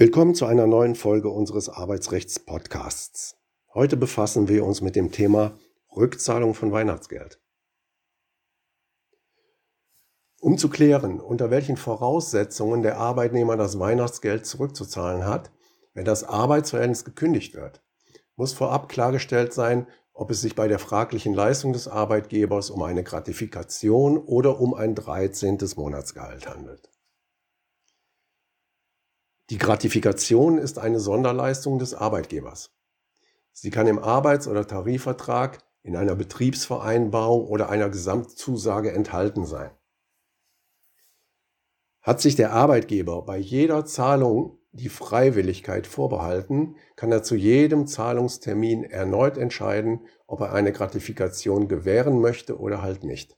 Willkommen 0.00 0.36
zu 0.36 0.46
einer 0.46 0.68
neuen 0.68 0.94
Folge 0.94 1.28
unseres 1.28 1.68
Arbeitsrechts-Podcasts. 1.68 3.34
Heute 3.74 3.96
befassen 3.96 4.46
wir 4.46 4.64
uns 4.64 4.80
mit 4.80 4.94
dem 4.94 5.10
Thema 5.10 5.58
Rückzahlung 5.96 6.54
von 6.54 6.70
Weihnachtsgeld. 6.70 7.40
Um 10.40 10.56
zu 10.56 10.68
klären, 10.68 11.18
unter 11.18 11.50
welchen 11.50 11.76
Voraussetzungen 11.76 12.82
der 12.82 12.98
Arbeitnehmer 12.98 13.56
das 13.56 13.80
Weihnachtsgeld 13.80 14.46
zurückzuzahlen 14.46 15.26
hat, 15.26 15.50
wenn 15.94 16.04
das 16.04 16.22
Arbeitsverhältnis 16.22 17.04
gekündigt 17.04 17.56
wird, 17.56 17.82
muss 18.36 18.52
vorab 18.52 18.88
klargestellt 18.88 19.52
sein, 19.52 19.88
ob 20.12 20.30
es 20.30 20.40
sich 20.40 20.54
bei 20.54 20.68
der 20.68 20.78
fraglichen 20.78 21.34
Leistung 21.34 21.72
des 21.72 21.88
Arbeitgebers 21.88 22.70
um 22.70 22.84
eine 22.84 23.02
Gratifikation 23.02 24.16
oder 24.16 24.60
um 24.60 24.74
ein 24.74 24.94
13. 24.94 25.58
Monatsgehalt 25.74 26.48
handelt. 26.48 26.88
Die 29.50 29.56
Gratifikation 29.58 30.58
ist 30.58 30.78
eine 30.78 31.00
Sonderleistung 31.00 31.78
des 31.78 31.94
Arbeitgebers. 31.94 32.70
Sie 33.52 33.70
kann 33.70 33.86
im 33.86 33.98
Arbeits- 33.98 34.46
oder 34.46 34.66
Tarifvertrag, 34.66 35.58
in 35.82 35.96
einer 35.96 36.14
Betriebsvereinbarung 36.14 37.46
oder 37.46 37.70
einer 37.70 37.88
Gesamtzusage 37.88 38.92
enthalten 38.92 39.46
sein. 39.46 39.70
Hat 42.02 42.20
sich 42.20 42.36
der 42.36 42.52
Arbeitgeber 42.52 43.22
bei 43.22 43.38
jeder 43.38 43.86
Zahlung 43.86 44.58
die 44.72 44.90
Freiwilligkeit 44.90 45.86
vorbehalten, 45.86 46.76
kann 46.94 47.10
er 47.10 47.22
zu 47.22 47.34
jedem 47.34 47.86
Zahlungstermin 47.86 48.84
erneut 48.84 49.38
entscheiden, 49.38 50.06
ob 50.26 50.40
er 50.40 50.52
eine 50.52 50.72
Gratifikation 50.72 51.68
gewähren 51.68 52.20
möchte 52.20 52.58
oder 52.58 52.82
halt 52.82 53.02
nicht. 53.02 53.34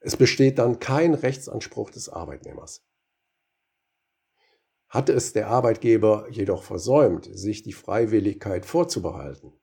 Es 0.00 0.16
besteht 0.16 0.58
dann 0.58 0.80
kein 0.80 1.14
Rechtsanspruch 1.14 1.90
des 1.90 2.08
Arbeitnehmers. 2.08 2.84
Hatte 4.92 5.14
es 5.14 5.32
der 5.32 5.48
Arbeitgeber 5.48 6.26
jedoch 6.28 6.64
versäumt, 6.64 7.26
sich 7.32 7.62
die 7.62 7.72
Freiwilligkeit 7.72 8.66
vorzubehalten, 8.66 9.54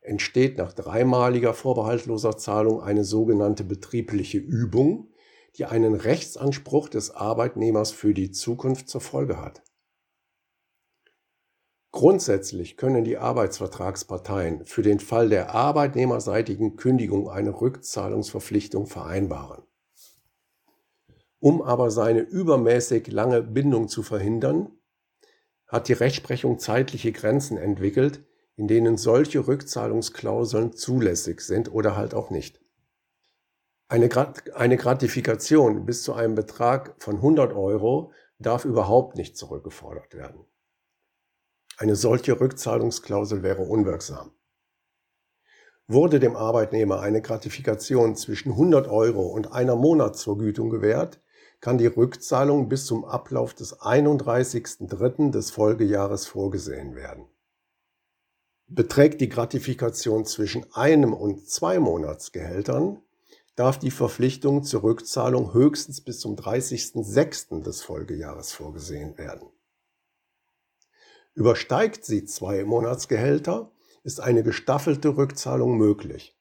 entsteht 0.00 0.56
nach 0.56 0.72
dreimaliger 0.72 1.52
vorbehaltloser 1.52 2.38
Zahlung 2.38 2.80
eine 2.80 3.04
sogenannte 3.04 3.62
betriebliche 3.62 4.38
Übung, 4.38 5.12
die 5.58 5.66
einen 5.66 5.94
Rechtsanspruch 5.94 6.88
des 6.88 7.10
Arbeitnehmers 7.10 7.90
für 7.90 8.14
die 8.14 8.30
Zukunft 8.30 8.88
zur 8.88 9.02
Folge 9.02 9.36
hat. 9.36 9.62
Grundsätzlich 11.92 12.78
können 12.78 13.04
die 13.04 13.18
Arbeitsvertragsparteien 13.18 14.64
für 14.64 14.80
den 14.80 14.98
Fall 14.98 15.28
der 15.28 15.54
arbeitnehmerseitigen 15.54 16.76
Kündigung 16.76 17.28
eine 17.28 17.60
Rückzahlungsverpflichtung 17.60 18.86
vereinbaren. 18.86 19.62
Um 21.40 21.62
aber 21.62 21.90
seine 21.90 22.20
übermäßig 22.20 23.10
lange 23.10 23.42
Bindung 23.42 23.88
zu 23.88 24.02
verhindern, 24.02 24.70
hat 25.66 25.88
die 25.88 25.94
Rechtsprechung 25.94 26.58
zeitliche 26.58 27.12
Grenzen 27.12 27.56
entwickelt, 27.56 28.24
in 28.56 28.68
denen 28.68 28.98
solche 28.98 29.46
Rückzahlungsklauseln 29.46 30.74
zulässig 30.74 31.40
sind 31.40 31.72
oder 31.72 31.96
halt 31.96 32.12
auch 32.12 32.30
nicht. 32.30 32.60
Eine, 33.88 34.08
eine 34.54 34.76
Gratifikation 34.76 35.86
bis 35.86 36.02
zu 36.02 36.12
einem 36.12 36.34
Betrag 36.34 36.94
von 36.98 37.16
100 37.16 37.54
Euro 37.54 38.12
darf 38.38 38.64
überhaupt 38.64 39.16
nicht 39.16 39.36
zurückgefordert 39.36 40.14
werden. 40.14 40.44
Eine 41.78 41.96
solche 41.96 42.38
Rückzahlungsklausel 42.38 43.42
wäre 43.42 43.62
unwirksam. 43.62 44.32
Wurde 45.88 46.20
dem 46.20 46.36
Arbeitnehmer 46.36 47.00
eine 47.00 47.22
Gratifikation 47.22 48.14
zwischen 48.14 48.52
100 48.52 48.86
Euro 48.88 49.22
und 49.22 49.52
einer 49.52 49.76
Monatsvergütung 49.76 50.68
gewährt, 50.70 51.20
kann 51.60 51.78
die 51.78 51.86
Rückzahlung 51.86 52.68
bis 52.68 52.86
zum 52.86 53.04
Ablauf 53.04 53.54
des 53.54 53.80
31.03. 53.80 55.30
des 55.30 55.50
Folgejahres 55.50 56.26
vorgesehen 56.26 56.94
werden. 56.94 57.26
Beträgt 58.66 59.20
die 59.20 59.28
Gratifikation 59.28 60.24
zwischen 60.24 60.72
einem 60.72 61.12
und 61.12 61.48
zwei 61.48 61.78
Monatsgehältern, 61.78 63.02
darf 63.56 63.78
die 63.78 63.90
Verpflichtung 63.90 64.62
zur 64.62 64.84
Rückzahlung 64.84 65.52
höchstens 65.52 66.00
bis 66.00 66.20
zum 66.20 66.36
30.06. 66.36 67.62
des 67.62 67.82
Folgejahres 67.82 68.52
vorgesehen 68.52 69.18
werden. 69.18 69.48
Übersteigt 71.34 72.04
sie 72.04 72.24
zwei 72.24 72.64
Monatsgehälter, 72.64 73.70
ist 74.02 74.20
eine 74.20 74.42
gestaffelte 74.42 75.16
Rückzahlung 75.16 75.76
möglich. 75.76 76.36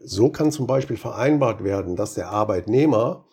So 0.00 0.30
kann 0.30 0.52
zum 0.52 0.66
Beispiel 0.66 0.96
vereinbart 0.96 1.64
werden, 1.64 1.96
dass 1.96 2.14
der 2.14 2.28
Arbeitnehmer 2.28 3.27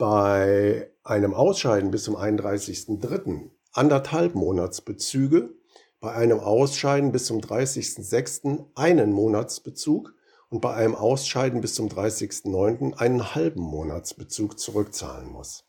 bei 0.00 0.90
einem 1.04 1.34
Ausscheiden 1.34 1.90
bis 1.90 2.04
zum 2.04 2.16
31.03. 2.16 3.50
anderthalb 3.74 4.34
Monatsbezüge, 4.34 5.50
bei 6.00 6.12
einem 6.12 6.40
Ausscheiden 6.40 7.12
bis 7.12 7.26
zum 7.26 7.40
30.06. 7.40 8.64
einen 8.74 9.12
Monatsbezug 9.12 10.14
und 10.48 10.62
bei 10.62 10.72
einem 10.72 10.94
Ausscheiden 10.94 11.60
bis 11.60 11.74
zum 11.74 11.88
30.09. 11.88 12.96
einen 12.96 13.34
halben 13.34 13.60
Monatsbezug 13.60 14.58
zurückzahlen 14.58 15.30
muss. 15.30 15.66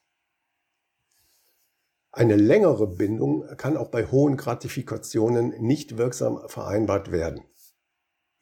Eine 2.13 2.37
längere 2.37 2.87
Bindung 2.87 3.45
kann 3.57 3.75
auch 3.75 3.89
bei 3.89 4.05
hohen 4.05 4.37
Gratifikationen 4.37 5.61
nicht 5.61 5.97
wirksam 5.97 6.39
vereinbart 6.47 7.11
werden. 7.11 7.43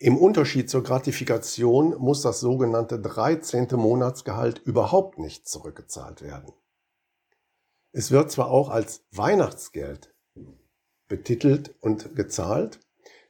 Im 0.01 0.15
Unterschied 0.15 0.69
zur 0.69 0.81
Gratifikation 0.81 1.97
muss 1.97 2.21
das 2.21 2.39
sogenannte 2.39 3.01
13. 3.01 3.67
Monatsgehalt 3.73 4.59
überhaupt 4.59 5.19
nicht 5.19 5.45
zurückgezahlt 5.45 6.21
werden. 6.21 6.53
Es 7.91 8.09
wird 8.09 8.31
zwar 8.31 8.49
auch 8.49 8.69
als 8.69 9.03
Weihnachtsgeld 9.11 10.15
betitelt 11.09 11.75
und 11.81 12.15
gezahlt, 12.15 12.79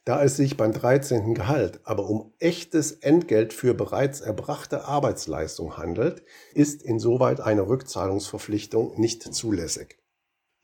da 0.05 0.23
es 0.23 0.37
sich 0.37 0.57
beim 0.57 0.71
13. 0.71 1.33
Gehalt 1.33 1.79
aber 1.85 2.07
um 2.07 2.33
echtes 2.37 2.91
Entgelt 2.91 3.51
für 3.51 3.73
bereits 3.73 4.21
erbrachte 4.21 4.85
Arbeitsleistung 4.85 5.75
handelt, 5.75 6.23
ist 6.53 6.83
insoweit 6.83 7.39
eine 7.41 7.67
Rückzahlungsverpflichtung 7.67 8.99
nicht 8.99 9.23
zulässig. 9.33 9.97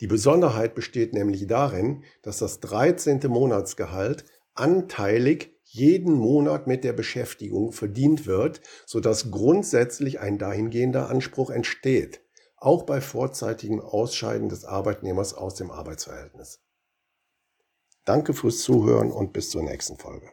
Die 0.01 0.07
Besonderheit 0.07 0.75
besteht 0.75 1.13
nämlich 1.13 1.47
darin, 1.47 2.03
dass 2.21 2.37
das 2.37 2.59
13. 2.59 3.21
Monatsgehalt 3.27 4.25
anteilig 4.53 5.54
jeden 5.75 6.13
Monat 6.13 6.67
mit 6.67 6.83
der 6.83 6.93
Beschäftigung 6.93 7.73
verdient 7.73 8.25
wird, 8.25 8.61
sodass 8.85 9.29
grundsätzlich 9.29 10.21
ein 10.21 10.37
dahingehender 10.37 11.09
Anspruch 11.09 11.49
entsteht, 11.49 12.21
auch 12.55 12.83
bei 12.83 13.01
vorzeitigem 13.01 13.81
Ausscheiden 13.81 14.47
des 14.47 14.63
Arbeitnehmers 14.63 15.33
aus 15.33 15.55
dem 15.55 15.71
Arbeitsverhältnis. 15.71 16.61
Danke 18.05 18.33
fürs 18.33 18.59
Zuhören 18.59 19.11
und 19.11 19.33
bis 19.33 19.49
zur 19.49 19.63
nächsten 19.63 19.97
Folge. 19.97 20.31